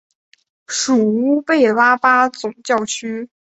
[0.65, 3.29] 属乌贝拉巴总教区。